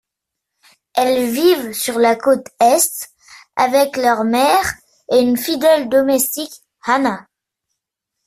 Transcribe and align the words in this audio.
Elles 0.95 1.29
vivent 1.29 1.73
sur 1.73 1.99
la 1.99 2.15
côte 2.15 2.47
Est 2.59 3.11
avec 3.55 3.97
leur 3.97 4.23
mère 4.23 4.63
et 5.11 5.19
une 5.19 5.37
fidèle 5.37 5.89
domestique, 5.89 6.63
Hannah. 6.83 7.27